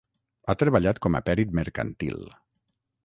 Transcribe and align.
Ha 0.47 0.55
treballat 0.61 1.01
com 1.07 1.17
a 1.19 1.21
pèrit 1.29 1.53
mercantil. 1.59 2.27